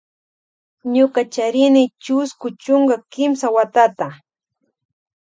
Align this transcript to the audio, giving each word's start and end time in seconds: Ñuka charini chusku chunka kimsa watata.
Ñuka 0.93 1.21
charini 1.33 1.83
chusku 2.03 2.47
chunka 2.61 2.95
kimsa 3.13 3.47
watata. 3.55 4.07